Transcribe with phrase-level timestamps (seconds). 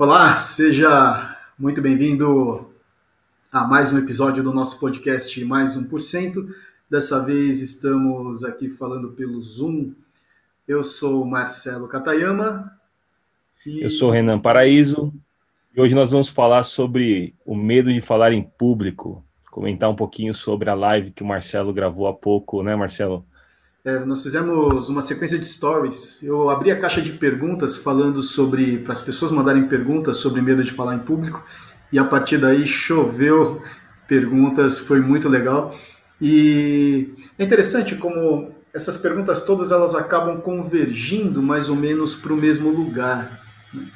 [0.00, 2.72] Olá, seja muito bem-vindo
[3.52, 6.36] a mais um episódio do nosso podcast Mais 1%.
[6.88, 9.92] Dessa vez estamos aqui falando pelo Zoom.
[10.66, 12.72] Eu sou Marcelo Katayama.
[13.66, 13.82] E...
[13.82, 15.12] Eu sou Renan Paraíso.
[15.76, 19.22] E hoje nós vamos falar sobre o medo de falar em público.
[19.50, 23.26] Comentar um pouquinho sobre a live que o Marcelo gravou há pouco, né, Marcelo?
[23.84, 26.22] É, nós fizemos uma sequência de stories.
[26.22, 28.78] Eu abri a caixa de perguntas falando sobre.
[28.78, 31.44] para as pessoas mandarem perguntas sobre medo de falar em público.
[31.92, 33.62] E a partir daí choveu
[34.06, 35.74] perguntas, foi muito legal.
[36.20, 42.36] E é interessante como essas perguntas todas elas acabam convergindo mais ou menos para o
[42.36, 43.40] mesmo lugar.
[43.72, 43.86] Né?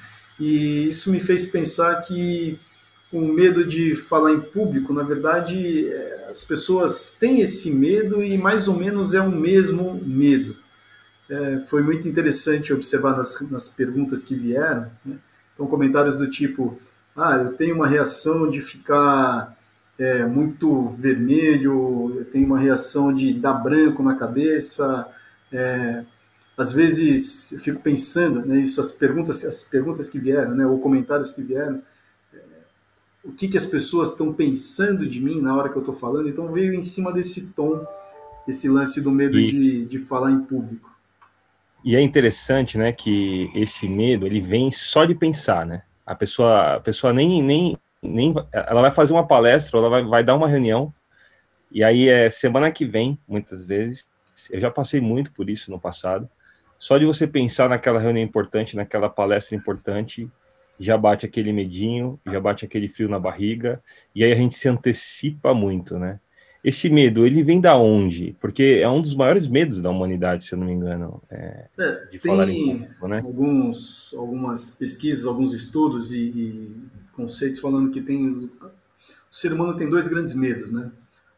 [0.40, 2.58] E isso me fez pensar que
[3.14, 8.36] o medo de falar em público, na verdade, é, as pessoas têm esse medo e
[8.36, 10.56] mais ou menos é o mesmo medo.
[11.30, 14.90] É, foi muito interessante observar nas, nas perguntas que vieram.
[15.06, 15.16] Né?
[15.54, 16.76] Então, comentários do tipo:
[17.14, 19.56] Ah, eu tenho uma reação de ficar
[19.96, 25.06] é, muito vermelho, eu tenho uma reação de dar branco na cabeça.
[25.52, 26.02] É,
[26.58, 30.80] às vezes eu fico pensando, né, isso, as perguntas, as perguntas que vieram, né, ou
[30.80, 31.80] comentários que vieram
[33.24, 36.28] o que, que as pessoas estão pensando de mim na hora que eu estou falando.
[36.28, 37.84] Então veio em cima desse tom,
[38.46, 40.92] esse lance do medo e, de, de falar em público.
[41.82, 45.82] E é interessante, né, que esse medo ele vem só de pensar, né?
[46.06, 50.24] A pessoa, a pessoa nem, nem, nem, ela vai fazer uma palestra, ela vai, vai
[50.24, 50.92] dar uma reunião
[51.74, 54.06] e aí é semana que vem, muitas vezes.
[54.48, 56.30] Eu já passei muito por isso no passado.
[56.78, 60.30] Só de você pensar naquela reunião importante, naquela palestra importante,
[60.78, 63.82] já bate aquele medinho, já bate aquele frio na barriga,
[64.14, 66.20] e aí a gente se antecipa muito, né?
[66.64, 68.34] Esse medo, ele vem da onde?
[68.40, 72.06] Porque é um dos maiores medos da humanidade, se eu não me engano, é, é,
[72.06, 73.18] de falar em público, né?
[73.18, 76.72] Alguns, algumas pesquisas, alguns estudos e, e
[77.12, 78.48] conceitos falando que tem
[79.34, 80.92] o ser humano tem dois grandes medos, né?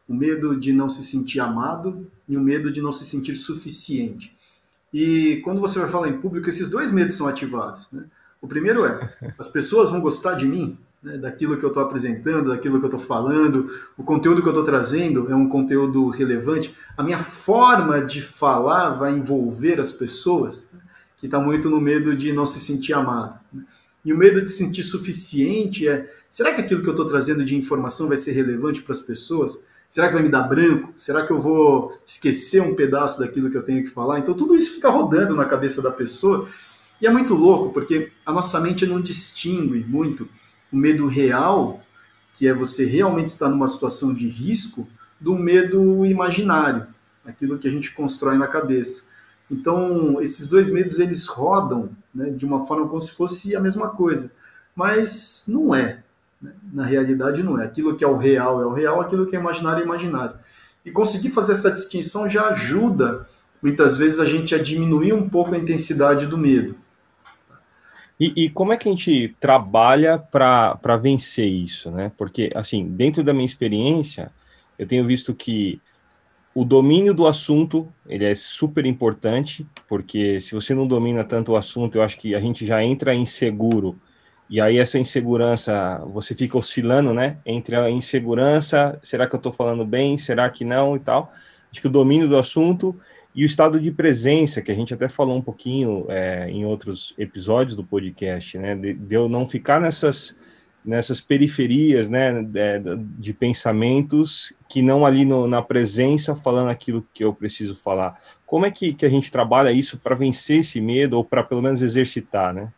[0.07, 4.37] O medo de não se sentir amado e o medo de não se sentir suficiente.
[4.93, 8.05] E quando você vai falar em público, esses dois medos são ativados, né?
[8.41, 12.49] O primeiro é, as pessoas vão gostar de mim, né, daquilo que eu estou apresentando,
[12.49, 16.75] daquilo que eu estou falando, o conteúdo que eu estou trazendo é um conteúdo relevante,
[16.97, 20.75] a minha forma de falar vai envolver as pessoas,
[21.17, 23.39] que está muito no medo de não se sentir amado.
[23.51, 23.63] Né.
[24.05, 27.43] E o medo de se sentir suficiente é, será que aquilo que eu estou trazendo
[27.43, 29.67] de informação vai ser relevante para as pessoas?
[29.89, 30.91] Será que vai me dar branco?
[30.95, 34.19] Será que eu vou esquecer um pedaço daquilo que eu tenho que falar?
[34.19, 36.47] Então tudo isso fica rodando na cabeça da pessoa
[37.01, 40.27] e é muito louco, porque a nossa mente não distingue muito
[40.71, 41.81] o medo real,
[42.35, 44.87] que é você realmente estar numa situação de risco,
[45.19, 46.87] do medo imaginário,
[47.25, 49.09] aquilo que a gente constrói na cabeça.
[49.49, 53.89] Então, esses dois medos eles rodam né, de uma forma como se fosse a mesma
[53.89, 54.33] coisa,
[54.75, 56.03] mas não é.
[56.41, 56.51] Né?
[56.71, 57.65] Na realidade, não é.
[57.65, 60.35] Aquilo que é o real é o real, aquilo que é imaginário é imaginário.
[60.85, 63.27] E conseguir fazer essa distinção já ajuda,
[63.61, 66.75] muitas vezes, a gente a diminuir um pouco a intensidade do medo.
[68.19, 72.11] E, e, como é que a gente trabalha para vencer isso, né?
[72.17, 74.31] Porque, assim, dentro da minha experiência,
[74.77, 75.79] eu tenho visto que
[76.53, 81.55] o domínio do assunto, ele é super importante, porque se você não domina tanto o
[81.55, 83.95] assunto, eu acho que a gente já entra inseguro,
[84.49, 87.37] e aí essa insegurança, você fica oscilando, né?
[87.45, 91.31] Entre a insegurança, será que eu estou falando bem, será que não e tal.
[91.71, 92.99] Acho que o domínio do assunto
[93.37, 97.13] e o estado de presença, que a gente até falou um pouquinho é, em outros
[97.19, 98.75] episódios do podcast, né?
[98.75, 100.35] De, de, eu não ficar nessas,
[100.83, 102.41] nessas periferias, né?
[102.41, 102.79] De,
[103.19, 108.19] de pensamentos que não ali no, na presença falando aquilo que eu preciso falar.
[108.43, 111.61] Como é que, que a gente trabalha isso para vencer esse medo ou para pelo
[111.61, 112.69] menos exercitar, né?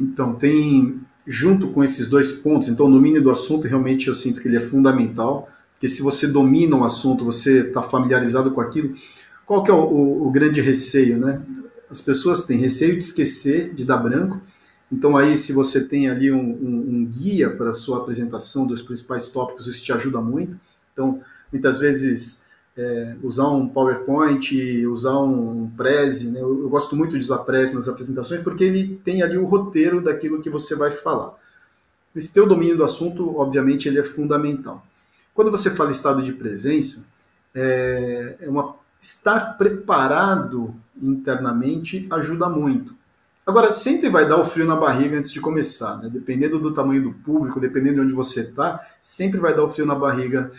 [0.00, 4.42] Então, tem, junto com esses dois pontos, então o domínio do assunto realmente eu sinto
[4.42, 8.96] que ele é fundamental, porque se você domina o assunto, você está familiarizado com aquilo,
[9.52, 11.42] qual que é o, o, o, grande receio, né?
[11.90, 14.40] As pessoas têm receio de esquecer, de dar branco.
[14.90, 18.80] Então aí, se você tem ali um, um, um guia para a sua apresentação dos
[18.80, 20.58] principais tópicos, isso te ajuda muito.
[20.90, 21.20] Então,
[21.52, 26.40] muitas vezes, é, usar um PowerPoint, usar um Prezi, né?
[26.40, 30.00] eu, eu, gosto muito de usar Prezi nas apresentações, porque ele tem ali o roteiro
[30.00, 31.38] daquilo que você vai falar.
[32.16, 34.82] Esse teu domínio do assunto, obviamente, ele é fundamental.
[35.34, 37.12] Quando você fala estado de presença,
[37.54, 42.94] é, é uma estar preparado internamente ajuda muito.
[43.44, 46.08] Agora, sempre vai dar o frio na barriga antes de começar, né?
[46.08, 49.84] dependendo do tamanho do público, dependendo de onde você está, sempre vai dar o frio
[49.84, 50.52] na barriga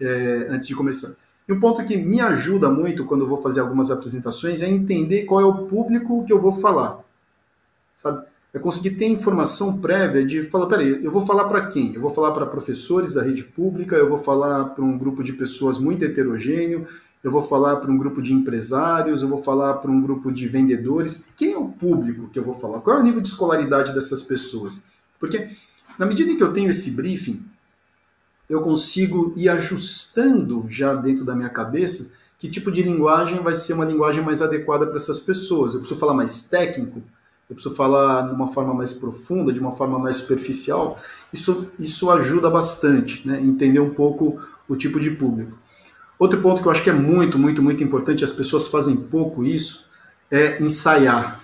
[0.00, 1.16] é, antes de começar.
[1.48, 5.24] E um ponto que me ajuda muito quando eu vou fazer algumas apresentações é entender
[5.24, 7.00] qual é o público que eu vou falar.
[7.96, 8.24] Sabe?
[8.52, 11.94] é conseguir ter informação prévia de falar, peraí, eu vou falar para quem?
[11.94, 15.34] Eu vou falar para professores da rede pública, eu vou falar para um grupo de
[15.34, 16.86] pessoas muito heterogêneo,
[17.22, 20.46] eu vou falar para um grupo de empresários, eu vou falar para um grupo de
[20.46, 21.30] vendedores.
[21.36, 22.80] Quem é o público que eu vou falar?
[22.80, 24.88] Qual é o nível de escolaridade dessas pessoas?
[25.18, 25.50] Porque
[25.98, 27.44] na medida em que eu tenho esse briefing,
[28.48, 33.72] eu consigo ir ajustando já dentro da minha cabeça que tipo de linguagem vai ser
[33.72, 35.74] uma linguagem mais adequada para essas pessoas.
[35.74, 37.02] Eu preciso falar mais técnico,
[37.50, 41.00] eu preciso falar de uma forma mais profunda, de uma forma mais superficial.
[41.32, 43.40] Isso, isso ajuda bastante, né?
[43.42, 45.58] entender um pouco o tipo de público.
[46.18, 49.44] Outro ponto que eu acho que é muito, muito, muito importante, as pessoas fazem pouco
[49.44, 49.90] isso,
[50.30, 51.40] é ensaiar.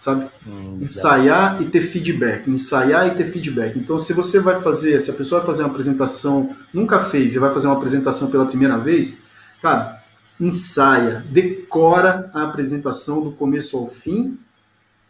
[0.00, 0.26] Sabe?
[0.46, 2.50] Hum, ensaiar e ter feedback.
[2.50, 3.78] Ensaiar e ter feedback.
[3.78, 7.38] Então, se você vai fazer, se a pessoa vai fazer uma apresentação, nunca fez e
[7.38, 9.30] vai fazer uma apresentação pela primeira vez,
[9.60, 10.02] Cara,
[10.40, 14.38] ensaia, decora a apresentação do começo ao fim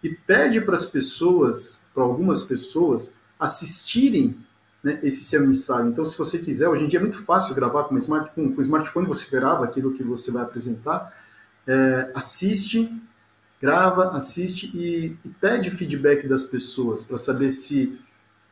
[0.02, 4.36] e pede para as pessoas, para algumas pessoas, assistirem
[4.82, 5.88] né, esse seu ensaio.
[5.88, 8.60] Então, se você quiser, hoje em dia é muito fácil gravar com, smart, com, com
[8.60, 11.14] smartphone, você grava aquilo que você vai apresentar,
[11.66, 12.90] é, assiste,
[13.60, 17.98] grava, assiste e, e pede feedback das pessoas para saber se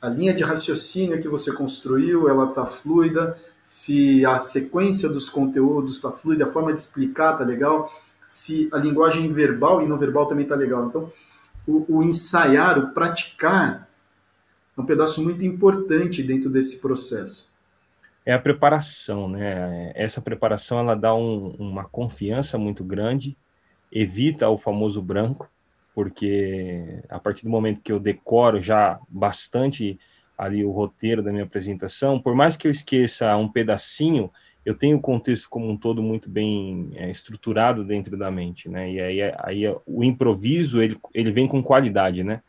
[0.00, 5.96] a linha de raciocínio que você construiu ela está fluida, se a sequência dos conteúdos
[5.96, 7.92] está fluida, a forma de explicar está legal,
[8.26, 10.86] se a linguagem verbal e não verbal também está legal.
[10.86, 11.12] Então,
[11.66, 13.87] o, o, ensaiar, o praticar,
[14.78, 17.52] é um pedaço muito importante dentro desse processo.
[18.24, 19.90] É a preparação, né?
[19.94, 23.36] Essa preparação ela dá um, uma confiança muito grande,
[23.90, 25.50] evita o famoso branco,
[25.94, 29.98] porque a partir do momento que eu decoro já bastante
[30.36, 34.30] ali o roteiro da minha apresentação, por mais que eu esqueça um pedacinho,
[34.64, 38.92] eu tenho o contexto como um todo muito bem é, estruturado dentro da mente, né?
[38.92, 42.42] E aí, aí o improviso ele, ele vem com qualidade, né?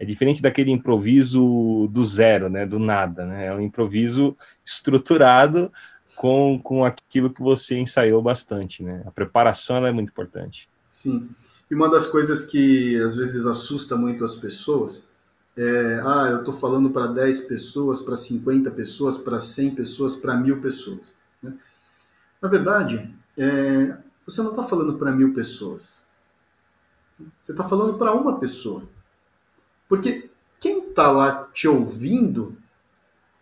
[0.00, 2.66] É diferente daquele improviso do zero, né?
[2.66, 3.46] Do nada, né?
[3.46, 5.70] É um improviso estruturado
[6.16, 9.02] com, com aquilo que você ensaiou bastante, né?
[9.06, 10.68] A preparação é muito importante.
[10.90, 11.28] Sim.
[11.70, 15.10] E uma das coisas que às vezes assusta muito as pessoas
[15.56, 20.34] é, ah, eu estou falando para 10 pessoas, para 50 pessoas, para 100 pessoas, para
[20.34, 21.18] mil pessoas.
[21.42, 21.52] Né?
[22.40, 26.08] Na verdade, é, você não está falando para mil pessoas.
[27.40, 28.88] Você está falando para uma pessoa.
[29.90, 32.56] Porque quem está lá te ouvindo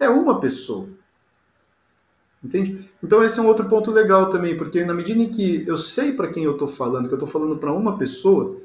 [0.00, 0.88] é uma pessoa.
[2.42, 2.88] Entende?
[3.02, 6.12] Então esse é um outro ponto legal também, porque na medida em que eu sei
[6.12, 8.56] para quem eu estou falando, que eu estou falando para uma pessoa,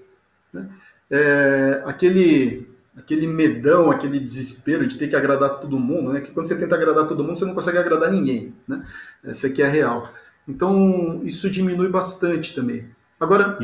[0.54, 0.70] né,
[1.12, 6.22] é, aquele aquele medão, aquele desespero de ter que agradar todo mundo, né?
[6.22, 8.86] Que quando você tenta agradar todo mundo, você não consegue agradar ninguém, né?
[9.24, 10.14] Essa aqui é a real.
[10.48, 12.88] Então, isso diminui bastante também.
[13.20, 13.58] Agora,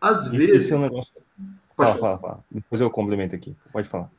[0.00, 0.66] às, vezes...
[0.66, 1.13] Isso é um negócio...
[1.76, 2.44] Fala, fala, fala.
[2.50, 3.56] Depois eu complemento aqui.
[3.72, 4.10] Pode falar.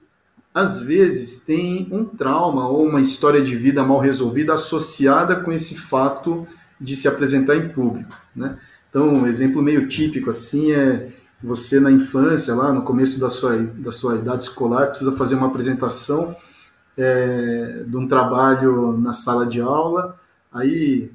[0.53, 5.75] Às vezes tem um trauma ou uma história de vida mal resolvida associada com esse
[5.75, 6.47] fato
[6.79, 8.57] de se apresentar em público, né?
[8.89, 11.09] Então, um exemplo meio típico assim é
[11.43, 15.47] você na infância, lá no começo da sua, da sua idade escolar, precisa fazer uma
[15.47, 16.35] apresentação
[16.97, 20.17] é, de um trabalho na sala de aula,
[20.51, 21.11] aí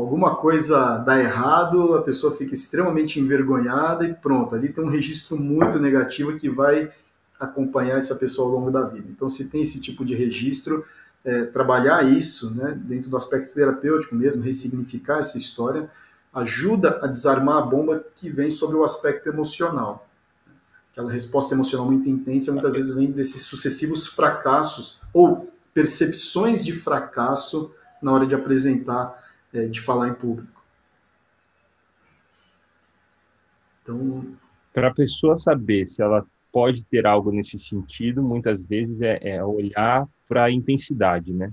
[0.00, 5.36] alguma coisa dá errado, a pessoa fica extremamente envergonhada e pronto, ali tem um registro
[5.36, 6.90] muito negativo que vai
[7.38, 9.06] acompanhar essa pessoa ao longo da vida.
[9.08, 10.84] Então, se tem esse tipo de registro,
[11.24, 15.90] é, trabalhar isso né, dentro do aspecto terapêutico mesmo, ressignificar essa história,
[16.32, 20.06] ajuda a desarmar a bomba que vem sobre o aspecto emocional.
[20.92, 27.74] Aquela resposta emocional muito intensa muitas vezes vem desses sucessivos fracassos ou percepções de fracasso
[28.02, 29.16] na hora de apresentar,
[29.52, 30.60] é, de falar em público.
[33.82, 34.36] Então,
[34.72, 39.44] para a pessoa saber se ela pode ter algo nesse sentido, muitas vezes é, é
[39.44, 41.52] olhar para a intensidade, né?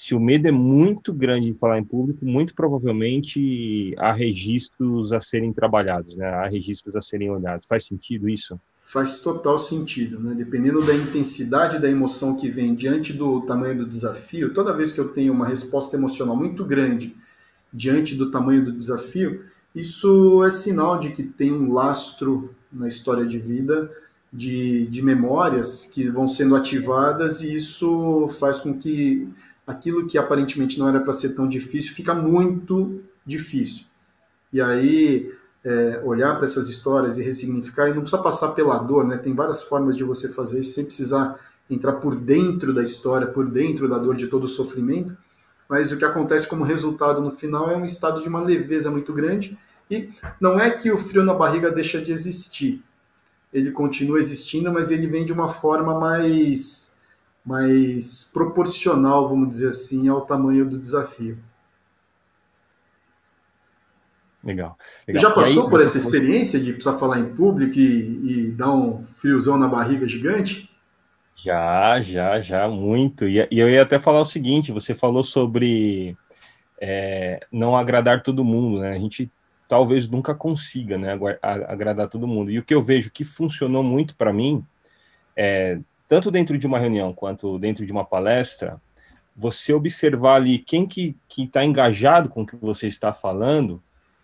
[0.00, 5.20] se o medo é muito grande de falar em público, muito provavelmente há registros a
[5.20, 6.24] serem trabalhados, né?
[6.26, 7.66] há registros a serem olhados.
[7.66, 8.58] Faz sentido isso?
[8.72, 10.18] Faz total sentido.
[10.18, 10.34] Né?
[10.34, 15.00] Dependendo da intensidade da emoção que vem diante do tamanho do desafio, toda vez que
[15.02, 17.14] eu tenho uma resposta emocional muito grande
[17.72, 23.26] diante do tamanho do desafio, isso é sinal de que tem um lastro na história
[23.26, 23.90] de vida
[24.32, 29.28] de, de memórias que vão sendo ativadas e isso faz com que
[29.66, 33.86] aquilo que aparentemente não era para ser tão difícil fica muito difícil.
[34.52, 35.32] E aí,
[35.64, 39.16] é, olhar para essas histórias e ressignificar, e não precisa passar pela dor, né?
[39.16, 43.48] Tem várias formas de você fazer isso sem precisar entrar por dentro da história, por
[43.48, 45.16] dentro da dor de todo o sofrimento,
[45.70, 49.12] mas o que acontece como resultado no final é um estado de uma leveza muito
[49.12, 49.56] grande,
[49.88, 50.10] e
[50.40, 52.82] não é que o frio na barriga deixa de existir,
[53.52, 57.02] ele continua existindo, mas ele vem de uma forma mais,
[57.44, 61.38] mais proporcional, vamos dizer assim, ao tamanho do desafio.
[64.42, 64.76] Legal.
[65.06, 65.20] legal.
[65.20, 68.72] Você já passou aí, por essa experiência de precisar falar em público e, e, dar
[68.72, 70.69] um friozão na barriga gigante?
[71.44, 73.26] Já, já, já, muito.
[73.26, 76.16] E, eu ia até falar o seguinte: você falou sobre
[76.80, 78.92] é, não agradar todo mundo, né?
[78.92, 79.30] A gente
[79.68, 82.50] talvez nunca consiga, né, agradar todo mundo.
[82.50, 84.64] E o que eu vejo que funcionou muito para mim,
[85.36, 85.78] é,
[86.08, 88.82] tanto dentro de uma reunião quanto dentro de uma palestra,
[89.36, 93.80] você observar ali quem que está engajado com o que você está falando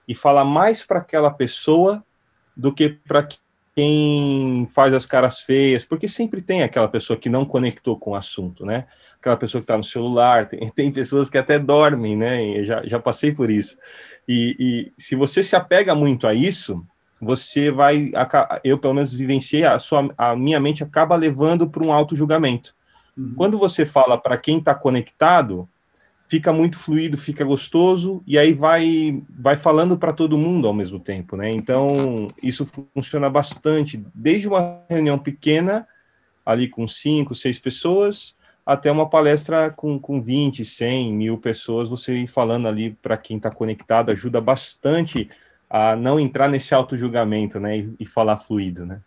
[0.08, 2.04] e falar mais para aquela pessoa
[2.56, 3.28] do que para
[3.76, 8.14] quem faz as caras feias, porque sempre tem aquela pessoa que não conectou com o
[8.14, 8.86] assunto, né?
[9.20, 12.42] Aquela pessoa que está no celular, tem, tem, pessoas que até dormem, né?
[12.58, 13.76] Eu já, já passei por isso.
[14.26, 16.82] E, e, se você se apega muito a isso,
[17.20, 18.10] você vai,
[18.64, 22.74] eu pelo menos vivenciei, a, sua, a minha mente acaba levando para um auto-julgamento.
[23.14, 23.34] Uhum.
[23.36, 25.68] Quando você fala para quem está conectado,
[26.28, 30.98] fica muito fluido, fica gostoso e aí vai vai falando para todo mundo ao mesmo
[30.98, 31.50] tempo, né?
[31.50, 35.86] Então isso funciona bastante, desde uma reunião pequena
[36.44, 42.16] ali com cinco, seis pessoas até uma palestra com, com 20, 100, mil pessoas, você
[42.16, 45.30] ir falando ali para quem está conectado ajuda bastante
[45.70, 47.78] a não entrar nesse auto-julgamento, né?
[47.78, 49.00] E, e, falar fluido, né?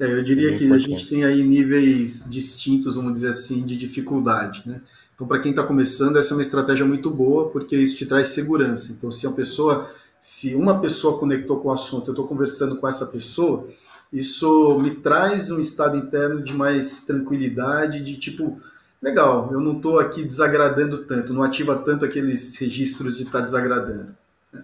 [0.00, 0.86] É, eu diria é que importante.
[0.86, 4.80] a gente tem aí níveis distintos, vamos dizer assim, de dificuldade, né?
[5.18, 8.28] Então, para quem está começando, essa é uma estratégia muito boa, porque isso te traz
[8.28, 8.92] segurança.
[8.92, 12.86] Então, se a pessoa, se uma pessoa conectou com o assunto, eu estou conversando com
[12.86, 13.68] essa pessoa,
[14.12, 18.60] isso me traz um estado interno de mais tranquilidade, de tipo,
[19.02, 23.44] legal, eu não estou aqui desagradando tanto, não ativa tanto aqueles registros de estar tá
[23.44, 24.14] desagradando.
[24.52, 24.62] Né?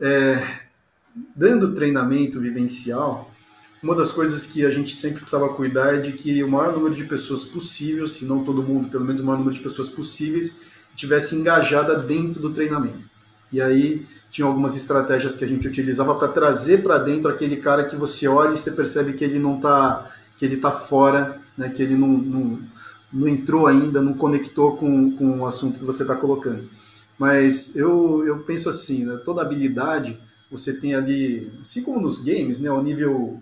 [0.00, 0.58] É,
[1.36, 3.31] dando treinamento vivencial,
[3.82, 6.94] uma das coisas que a gente sempre precisava cuidar é de que o maior número
[6.94, 10.60] de pessoas possível, se não todo mundo, pelo menos o maior número de pessoas possíveis,
[10.94, 13.10] tivesse engajada dentro do treinamento.
[13.52, 17.84] E aí tinha algumas estratégias que a gente utilizava para trazer para dentro aquele cara
[17.84, 21.68] que você olha e você percebe que ele não está que ele está fora, né,
[21.68, 22.58] que ele não, não,
[23.12, 26.68] não entrou ainda, não conectou com, com o assunto que você está colocando.
[27.16, 30.18] Mas eu, eu penso assim, né, toda habilidade
[30.50, 33.40] você tem ali, assim como nos games, né, o nível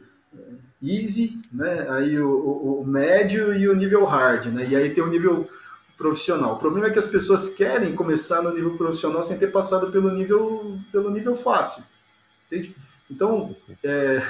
[0.82, 1.86] easy, né?
[1.90, 4.66] Aí o, o, o, médio e o nível hard, né?
[4.68, 5.48] E aí tem o nível
[5.96, 6.54] profissional.
[6.54, 10.10] O problema é que as pessoas querem começar no nível profissional sem ter passado pelo
[10.10, 11.84] nível, pelo nível fácil.
[12.46, 12.74] Entende?
[13.10, 14.22] Então, é,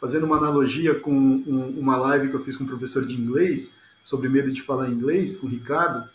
[0.00, 3.80] fazendo uma analogia com um, uma live que eu fiz com um professor de inglês,
[4.02, 6.08] sobre medo de falar inglês, com o Ricardo,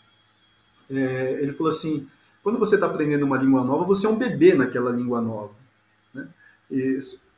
[0.90, 2.08] é, ele falou assim,
[2.42, 5.50] quando você está aprendendo uma língua nova, você é um bebê naquela língua nova.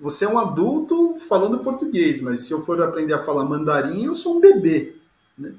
[0.00, 4.14] Você é um adulto falando português, mas se eu for aprender a falar mandarim, eu
[4.14, 4.96] sou um bebê.
[5.36, 5.52] Né?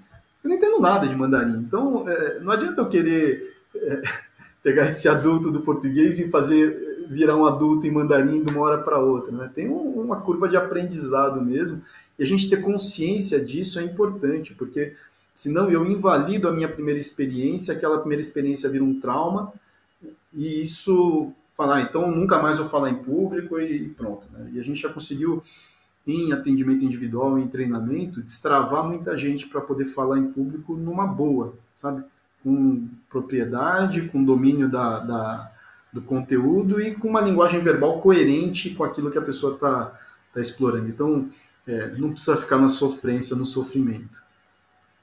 [0.44, 1.60] Eu não entendo nada de mandarim.
[1.60, 4.02] Então, é, não adianta eu querer é,
[4.64, 8.78] pegar esse adulto do português e fazer virar um adulto em mandarim de uma hora
[8.80, 9.32] para outra.
[9.32, 9.52] Né?
[9.54, 11.84] Tem um, uma curva de aprendizado mesmo.
[12.18, 14.94] E a gente ter consciência disso é importante, porque
[15.34, 19.54] senão eu invalido a minha primeira experiência, aquela primeira experiência vira um trauma,
[20.34, 24.26] e isso falar, então nunca mais vou falar em público e pronto.
[24.32, 24.52] Né?
[24.54, 25.44] E a gente já conseguiu,
[26.08, 31.54] em atendimento individual, em treinamento, destravar muita gente para poder falar em público numa boa,
[31.76, 32.06] sabe?
[32.42, 35.52] Com propriedade, com domínio da, da
[35.92, 40.00] do conteúdo e com uma linguagem verbal coerente com aquilo que a pessoa está
[40.34, 40.88] tá explorando.
[40.88, 41.28] Então,
[41.68, 44.22] é, não precisa ficar na sofrência, no sofrimento.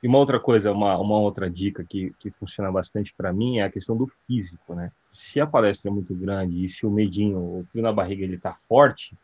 [0.03, 3.65] E uma outra coisa, uma, uma outra dica que, que funciona bastante para mim é
[3.65, 4.93] a questão do físico, né?
[5.11, 8.37] Se a palestra é muito grande e se o medinho, o frio na barriga, ele
[8.37, 9.17] tá forte,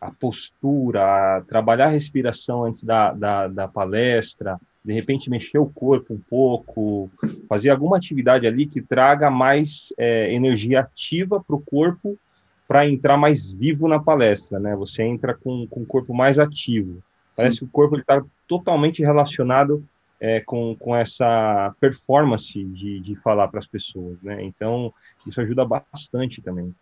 [0.00, 5.66] a postura, a trabalhar a respiração antes da, da, da palestra, de repente mexer o
[5.66, 7.10] corpo um pouco,
[7.48, 12.18] fazer alguma atividade ali que traga mais é, energia ativa para o corpo
[12.68, 14.74] para entrar mais vivo na palestra, né?
[14.76, 17.02] Você entra com, com o corpo mais ativo.
[17.36, 17.58] Parece Sim.
[17.60, 19.84] que o corpo está totalmente relacionado
[20.20, 24.42] é, com, com essa performance de, de falar para as pessoas, né?
[24.42, 24.92] Então,
[25.26, 26.74] isso ajuda bastante também.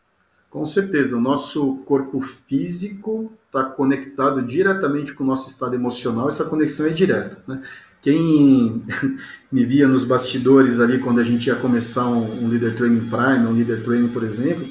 [0.51, 6.49] Com certeza, o nosso corpo físico está conectado diretamente com o nosso estado emocional, essa
[6.49, 7.61] conexão é direta, né?
[8.01, 8.85] Quem
[9.51, 13.47] me via nos bastidores ali quando a gente ia começar um, um Leader Training Prime,
[13.47, 14.69] um Leader Training, por exemplo,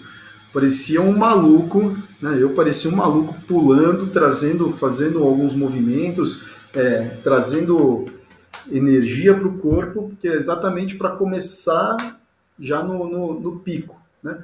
[0.54, 2.38] parecia um maluco, né?
[2.40, 8.06] Eu parecia um maluco pulando, trazendo, fazendo alguns movimentos, é, trazendo
[8.72, 12.20] energia para o corpo, que é exatamente para começar
[12.60, 14.00] já no, no, no pico.
[14.22, 14.44] Né?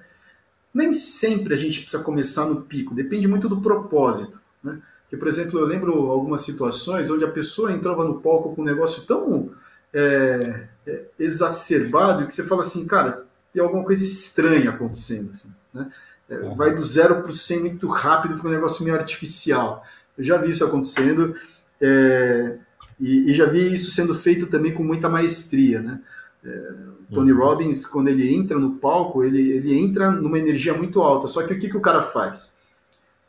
[0.74, 4.42] Nem sempre a gente precisa começar no pico, depende muito do propósito.
[4.64, 4.80] Né?
[5.04, 8.66] Porque, por exemplo, eu lembro algumas situações onde a pessoa entrava no palco com um
[8.66, 9.52] negócio tão
[9.94, 15.32] é, é, exacerbado que você fala assim, cara, tem alguma coisa estranha acontecendo.
[15.32, 15.92] Assim, né?
[16.30, 16.38] É.
[16.56, 19.84] Vai do 0 para o 100 muito rápido, fica um negócio meio artificial.
[20.16, 21.36] Eu já vi isso acontecendo
[21.82, 22.58] é,
[23.00, 25.82] e, e, já vi isso sendo feito também com muita maestria.
[25.82, 26.00] Né?
[26.44, 26.74] É,
[27.14, 27.40] Tony uhum.
[27.40, 31.28] Robbins, quando ele entra no palco, ele, ele entra numa energia muito alta.
[31.28, 32.62] Só que o que, que o cara faz?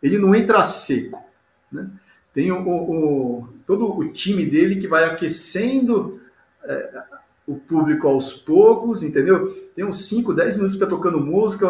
[0.02, 1.24] Ele não entra seco.
[1.70, 1.88] Né?
[2.32, 6.20] Tem o, o, todo o time dele que vai aquecendo
[6.64, 7.02] é,
[7.46, 9.52] o público aos poucos, entendeu?
[9.74, 11.68] Tem uns 5, 10 minutos para tocando música,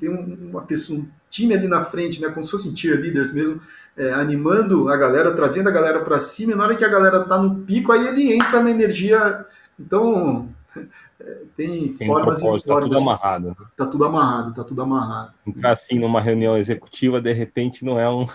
[0.00, 3.60] tem uma pessoa, um time ali na frente, né, como se fossem cheerleaders mesmo,
[3.96, 7.24] é, animando a galera, trazendo a galera para cima, e na hora que a galera
[7.24, 9.44] tá no pico, aí ele entra na energia.
[9.80, 10.48] Então,
[11.18, 12.62] é, tem, tem formas e formas.
[12.62, 13.48] Tá tudo amarrado.
[13.48, 13.54] Né?
[13.76, 15.32] Tá tudo amarrado, tá tudo amarrado.
[15.46, 18.28] Entrar assim numa reunião executiva, de repente, não é um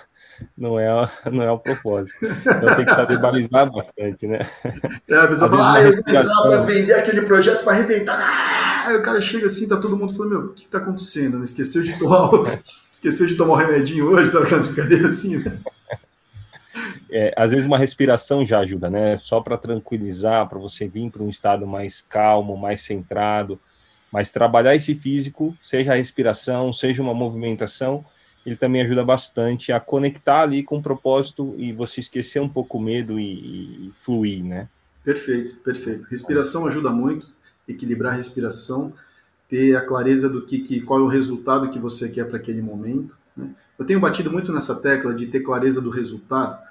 [0.56, 0.88] não é,
[1.32, 2.16] não é o propósito.
[2.24, 4.48] Então tem que saber balizar bastante, né?
[5.10, 8.20] É, a pessoa fala, ah, eu vou entrar para vender aquele projeto para arrebentar.
[8.22, 8.88] Ah!
[8.88, 11.44] Aí o cara chega assim, tá todo mundo falando, meu, o que tá acontecendo?
[11.44, 12.30] Esqueceu de tomar.
[12.98, 15.60] Esqueceu de tomar o remedinho hoje, sabe aquelas brincadeiras assim, né?
[17.12, 19.20] É, às vezes uma respiração já ajuda, né?
[19.20, 23.60] Só para tranquilizar, para você vir para um estado mais calmo, mais centrado,
[24.12, 28.04] mas trabalhar esse físico, seja a respiração, seja uma movimentação,
[28.44, 32.80] ele também ajuda bastante a conectar ali com o propósito e você esquecer um pouco
[32.80, 34.68] o medo e, e fluir, né?
[35.04, 36.08] Perfeito, perfeito.
[36.10, 37.32] Respiração ajuda muito,
[37.68, 38.92] equilibrar a respiração,
[39.50, 42.62] ter a clareza do que, que qual é o resultado que você quer para aquele
[42.62, 43.18] momento.
[43.36, 43.50] Né?
[43.78, 46.62] Eu tenho batido muito nessa tecla de ter clareza do resultado,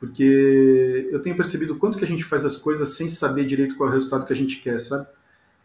[0.00, 3.88] porque eu tenho percebido quanto que a gente faz as coisas sem saber direito qual
[3.88, 5.06] é o resultado que a gente quer, sabe?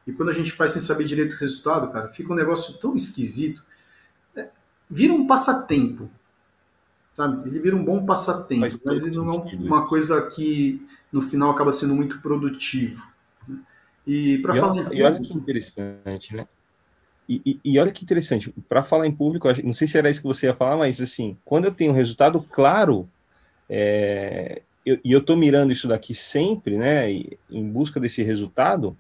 [0.06, 2.96] E quando a gente faz sem saber direito o resultado, cara, fica um negócio tão
[2.96, 3.64] esquisito
[4.90, 6.10] vira um passatempo.
[7.14, 7.50] Sabe?
[7.50, 11.72] Ele vira um bom passatempo, mas ele não é uma coisa que no final acaba
[11.72, 13.12] sendo muito produtivo.
[13.48, 13.60] Né?
[14.06, 14.94] E para falar.
[14.94, 16.48] E olha que interessante, né?
[17.28, 20.22] E, e, e olha que interessante, para falar em público, não sei se era isso
[20.22, 23.08] que você ia falar, mas assim, quando eu tenho um resultado claro,
[23.70, 28.96] é, eu, e eu estou mirando isso daqui sempre, né, em busca desse resultado,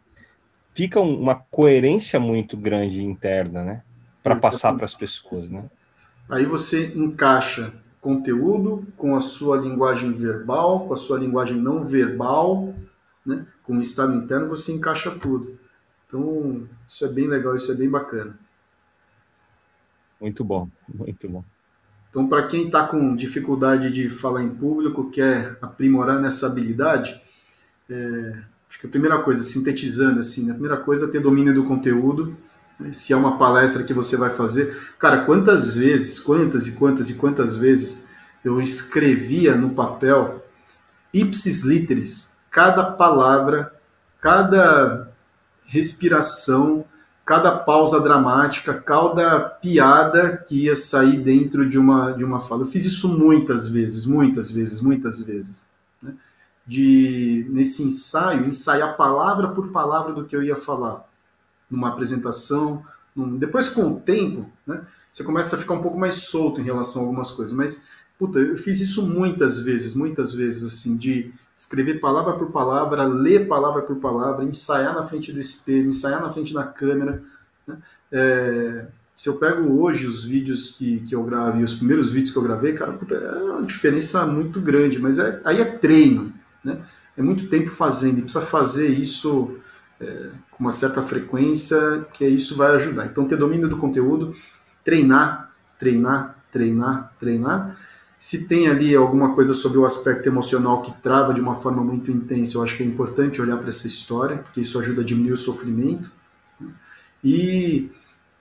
[0.73, 3.81] fica uma coerência muito grande interna, né,
[4.21, 5.63] para passar para as pessoas, né?
[6.29, 12.73] Aí você encaixa conteúdo com a sua linguagem verbal, com a sua linguagem não verbal,
[13.25, 13.45] né?
[13.63, 15.57] com o estado interno, você encaixa tudo.
[16.07, 18.37] Então, isso é bem legal, isso é bem bacana.
[20.19, 21.43] Muito bom, muito bom.
[22.09, 27.21] Então, para quem está com dificuldade de falar em público, quer aprimorar nessa habilidade,
[27.89, 30.51] é, acho que a primeira coisa, sintetizando assim, né?
[30.51, 32.35] a primeira coisa é ter domínio do conteúdo,
[32.91, 34.93] se é uma palestra que você vai fazer.
[34.97, 38.07] Cara, quantas vezes, quantas e quantas e quantas vezes
[38.43, 40.45] eu escrevia no papel,
[41.13, 43.73] ipsis literis, cada palavra,
[44.21, 45.06] cada
[45.67, 46.85] respiração,
[47.25, 52.61] cada pausa dramática, cada piada que ia sair dentro de uma, de uma fala.
[52.61, 55.71] Eu fiz isso muitas vezes, muitas vezes, muitas vezes.
[56.01, 56.13] Né?
[56.65, 61.05] De, nesse ensaio, ensaiar palavra por palavra do que eu ia falar
[61.69, 62.81] numa apresentação.
[63.13, 63.37] Num...
[63.37, 67.01] Depois, com o tempo, né, você começa a ficar um pouco mais solto em relação
[67.01, 67.53] a algumas coisas.
[67.53, 73.03] Mas, puta, eu fiz isso muitas vezes, muitas vezes, assim, de escrever palavra por palavra,
[73.05, 77.23] ler palavra por palavra, ensaiar na frente do espelho, ensaiar na frente da câmera.
[77.67, 77.77] Né?
[78.11, 82.37] É, se eu pego hoje os vídeos que, que eu gravei, os primeiros vídeos que
[82.37, 86.31] eu gravei, cara, puta, é uma diferença muito grande, mas é, aí é treino,
[86.63, 86.77] né?
[87.17, 89.57] É muito tempo fazendo, e precisa fazer isso
[89.99, 93.07] é, com uma certa frequência, que isso vai ajudar.
[93.07, 94.35] Então, ter domínio do conteúdo,
[94.83, 97.75] treinar, treinar, treinar, treinar.
[98.19, 102.11] Se tem ali alguma coisa sobre o aspecto emocional que trava de uma forma muito
[102.11, 105.33] intensa, eu acho que é importante olhar para essa história, porque isso ajuda a diminuir
[105.33, 106.11] o sofrimento.
[106.59, 106.71] Né?
[107.23, 107.91] E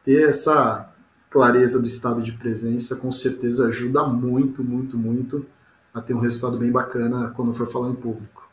[0.02, 0.90] ter essa
[1.28, 5.44] clareza do estado de presença, com certeza ajuda muito, muito, muito
[5.92, 8.48] a ter um resultado bem bacana quando for falar em público.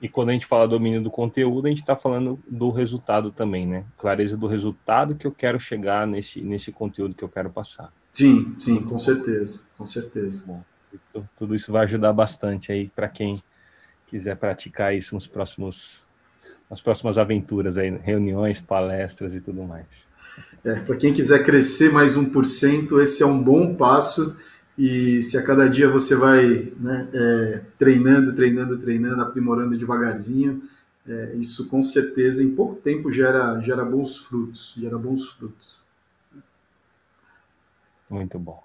[0.00, 3.66] E quando a gente fala domínio do conteúdo, a gente está falando do resultado também,
[3.66, 3.84] né?
[3.96, 7.92] Clareza do resultado que eu quero chegar nesse, nesse conteúdo que eu quero passar.
[8.12, 10.44] Sim, sim, com certeza, com certeza.
[10.46, 13.42] Bom, tudo isso vai ajudar bastante aí para quem
[14.06, 16.06] quiser praticar isso nos próximos
[16.68, 20.06] nas próximas aventuras aí, reuniões, palestras e tudo mais.
[20.64, 24.40] É, para quem quiser crescer mais 1%, esse é um bom passo
[24.78, 30.62] e se a cada dia você vai né, é, treinando, treinando, treinando, aprimorando devagarzinho,
[31.06, 35.82] é, isso com certeza em pouco tempo gera, gera bons frutos, gera bons frutos.
[38.12, 38.62] Muito bom.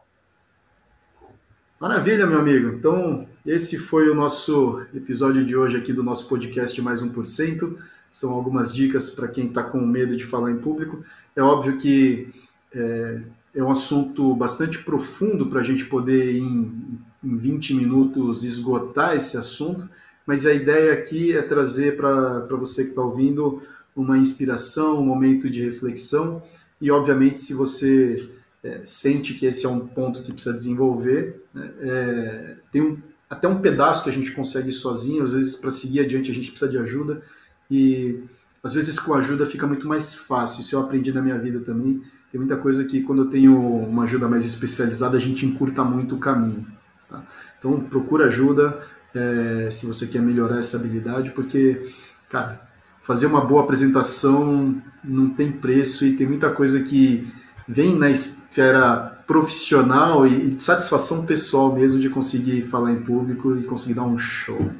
[1.79, 2.67] Maravilha, meu amigo.
[2.67, 7.77] Então, esse foi o nosso episódio de hoje aqui do nosso podcast Mais 1%.
[8.11, 11.01] São algumas dicas para quem está com medo de falar em público.
[11.33, 12.27] É óbvio que
[12.73, 13.21] é,
[13.55, 19.37] é um assunto bastante profundo para a gente poder, em, em 20 minutos, esgotar esse
[19.37, 19.89] assunto,
[20.25, 23.61] mas a ideia aqui é trazer para você que está ouvindo
[23.95, 26.43] uma inspiração, um momento de reflexão.
[26.81, 28.29] E, obviamente, se você
[28.63, 31.43] é, sente que esse é um ponto que precisa desenvolver.
[31.53, 31.71] Né?
[31.79, 32.97] É, tem um,
[33.29, 36.49] até um pedaço que a gente consegue sozinho, às vezes para seguir adiante a gente
[36.49, 37.21] precisa de ajuda,
[37.69, 38.23] e
[38.63, 40.61] às vezes com ajuda fica muito mais fácil.
[40.61, 42.01] Isso eu aprendi na minha vida também.
[42.31, 46.15] Tem muita coisa que quando eu tenho uma ajuda mais especializada a gente encurta muito
[46.15, 46.65] o caminho.
[47.09, 47.23] Tá?
[47.57, 48.81] Então procura ajuda
[49.15, 51.89] é, se você quer melhorar essa habilidade, porque,
[52.29, 52.67] cara,
[52.99, 57.27] fazer uma boa apresentação não tem preço e tem muita coisa que
[57.67, 63.63] vem na esfera profissional e, de satisfação pessoal mesmo de conseguir falar em público e
[63.63, 64.71] conseguir dar um show.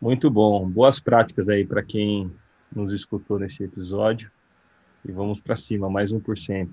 [0.00, 0.68] Muito bom.
[0.68, 2.32] Boas práticas aí para quem
[2.74, 4.30] nos escutou nesse episódio.
[5.04, 6.68] E vamos para cima, mais 1%.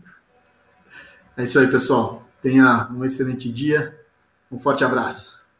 [1.36, 2.28] É isso aí, pessoal.
[2.42, 3.98] Tenha um excelente dia.
[4.52, 5.52] Um forte abraço.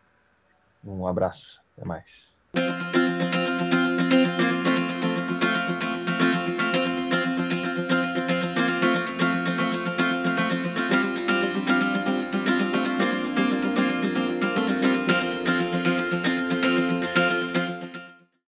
[0.84, 1.62] Um abraço.
[1.76, 2.34] Até mais.